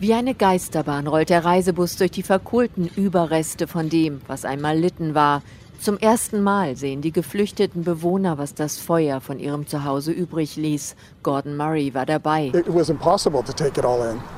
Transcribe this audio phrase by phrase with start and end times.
[0.00, 5.16] Wie eine Geisterbahn rollt der Reisebus durch die verkohlten Überreste von dem, was einmal Litten
[5.16, 5.42] war.
[5.80, 10.94] Zum ersten Mal sehen die geflüchteten Bewohner, was das Feuer von ihrem Zuhause übrig ließ.
[11.24, 12.52] Gordon Murray war dabei.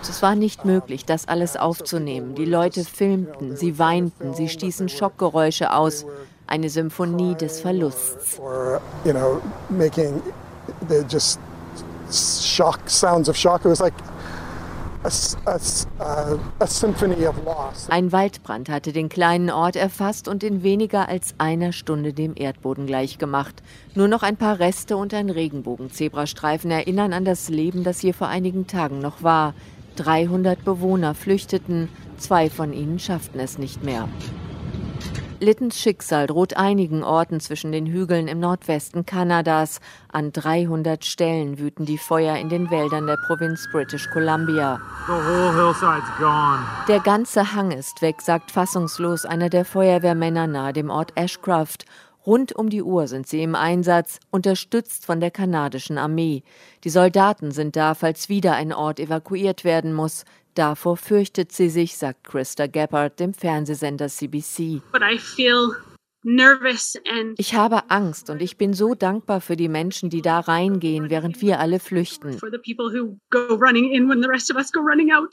[0.03, 2.35] Es war nicht möglich, das alles aufzunehmen.
[2.35, 6.07] Die Leute filmten, sie weinten, sie stießen Schockgeräusche aus.
[6.47, 8.41] Eine Symphonie des Verlusts.
[12.11, 13.61] Shock, sounds of shock.
[13.65, 13.95] It was like
[17.89, 22.87] ein Waldbrand hatte den kleinen Ort erfasst und in weniger als einer Stunde dem Erdboden
[22.87, 23.63] gleichgemacht.
[23.95, 28.29] Nur noch ein paar Reste und ein Regenbogen-Zebrastreifen erinnern an das Leben, das hier vor
[28.29, 29.55] einigen Tagen noch war.
[29.97, 34.09] 300 Bewohner flüchteten, zwei von ihnen schafften es nicht mehr.
[35.43, 39.81] Littens Schicksal droht einigen Orten zwischen den Hügeln im Nordwesten Kanadas.
[40.13, 44.79] An 300 Stellen wüten die Feuer in den Wäldern der Provinz British Columbia.
[46.89, 51.87] Der ganze Hang ist weg, sagt fassungslos einer der Feuerwehrmänner nahe dem Ort Ashcroft.
[52.27, 56.43] Rund um die Uhr sind sie im Einsatz, unterstützt von der kanadischen Armee.
[56.85, 60.27] Die Soldaten sind da, falls wieder ein Ort evakuiert werden muss.
[60.55, 64.83] Davor fürchtet sie sich, sagt Christa Gabbard dem Fernsehsender CBC.
[67.39, 71.41] Ich habe Angst und ich bin so dankbar für die Menschen, die da reingehen, während
[71.41, 72.39] wir alle flüchten.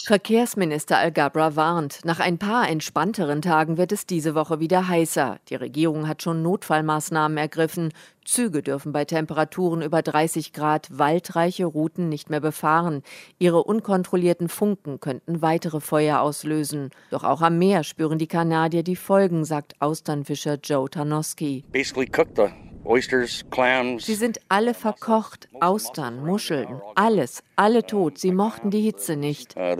[0.06, 5.40] Verkehrsminister Al-Gabra warnt, nach ein paar entspannteren Tagen wird es diese Woche wieder heißer.
[5.50, 7.92] Die Regierung hat schon Notfallmaßnahmen ergriffen.
[8.28, 13.02] Züge dürfen bei Temperaturen über 30 Grad waldreiche Routen nicht mehr befahren.
[13.39, 16.89] Ihre unkontrollierten Funken könnten weitere Feuer auslösen.
[17.09, 21.64] Doch auch am Meer spüren die Kanadier die Folgen, sagt Austernfischer Joe Tarnowski.
[21.72, 22.67] Basically cook the.
[24.00, 28.18] Sie sind alle verkocht, Austern, Muscheln, alles, alle tot.
[28.18, 29.56] Sie mochten die Hitze nicht.
[29.58, 29.76] Uh,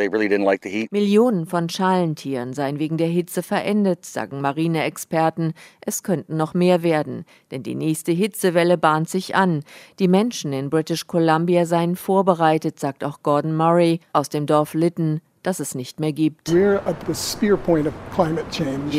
[0.92, 5.54] Millionen von Schalentieren seien wegen der Hitze verendet, sagen Marineexperten.
[5.80, 9.64] Es könnten noch mehr werden, denn die nächste Hitzewelle bahnt sich an.
[10.00, 15.22] Die Menschen in British Columbia seien vorbereitet, sagt auch Gordon Murray aus dem Dorf Lytton
[15.48, 16.54] das es nicht mehr gibt.
[16.54, 16.82] Wir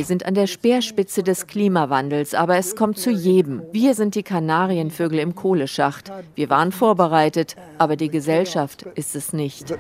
[0.04, 3.62] sind an der Speerspitze des Klimawandels, aber es kommt zu jedem.
[3.70, 6.10] Wir sind die Kanarienvögel im Kohleschacht.
[6.34, 9.74] Wir waren vorbereitet, aber die Gesellschaft ist es nicht.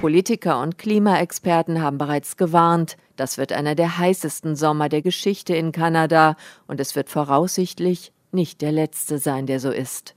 [0.00, 2.96] Politiker und Klimaexperten haben bereits gewarnt.
[3.14, 6.34] Das wird einer der heißesten Sommer der Geschichte in Kanada
[6.66, 10.16] und es wird voraussichtlich nicht der letzte sein, der so ist.